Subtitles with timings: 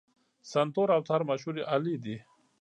[0.51, 2.17] سنتور او تار مشهورې الې دي.